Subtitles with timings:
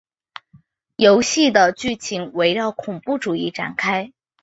[0.95, 4.11] 游戏的剧情围绕恐怖主义展开。